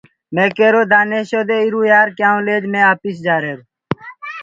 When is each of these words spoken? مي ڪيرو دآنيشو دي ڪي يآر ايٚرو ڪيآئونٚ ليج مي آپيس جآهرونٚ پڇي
مي 0.35 0.45
ڪيرو 0.57 0.81
دآنيشو 0.91 1.41
دي 1.49 1.57
ڪي 1.73 1.81
يآر 1.91 2.07
ايٚرو 2.09 2.15
ڪيآئونٚ 2.17 2.45
ليج 2.47 2.63
مي 2.73 2.81
آپيس 2.93 3.15
جآهرونٚ 3.25 3.65
پڇي 4.11 4.31